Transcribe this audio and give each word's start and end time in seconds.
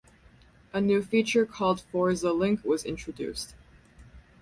A 0.73 0.81
new 0.81 1.03
feature 1.03 1.45
called 1.45 1.81
"Forza 1.91 2.33
Link" 2.33 2.63
was 2.63 2.85
introduced. 2.85 3.53